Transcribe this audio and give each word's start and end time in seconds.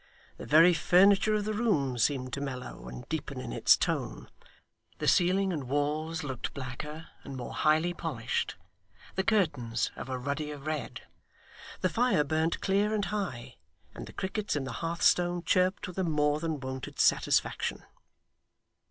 The 0.37 0.47
very 0.47 0.73
furniture 0.73 1.35
of 1.35 1.45
the 1.45 1.53
room 1.53 1.95
seemed 1.99 2.33
to 2.33 2.41
mellow 2.41 2.87
and 2.87 3.07
deepen 3.07 3.39
in 3.39 3.53
its 3.53 3.77
tone; 3.77 4.31
the 4.97 5.07
ceiling 5.07 5.53
and 5.53 5.65
walls 5.69 6.23
looked 6.23 6.55
blacker 6.55 7.09
and 7.23 7.37
more 7.37 7.53
highly 7.53 7.93
polished, 7.93 8.55
the 9.13 9.23
curtains 9.23 9.91
of 9.95 10.09
a 10.09 10.17
ruddier 10.17 10.57
red; 10.57 11.01
the 11.81 11.89
fire 11.89 12.23
burnt 12.23 12.61
clear 12.61 12.95
and 12.95 13.05
high, 13.13 13.57
and 13.93 14.07
the 14.07 14.13
crickets 14.13 14.55
in 14.55 14.63
the 14.63 14.71
hearthstone 14.81 15.43
chirped 15.43 15.87
with 15.87 15.99
a 15.99 16.03
more 16.03 16.39
than 16.39 16.59
wonted 16.59 16.97
satisfaction. 16.99 17.83